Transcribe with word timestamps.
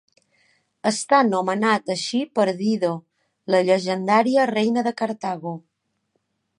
Està 0.91 1.19
nomenat 1.27 1.91
així 1.95 2.23
per 2.39 2.47
Dido, 2.63 2.91
la 3.55 3.63
llegendària 3.69 4.49
reina 4.55 4.89
de 4.89 4.99
Cartago. 5.03 5.57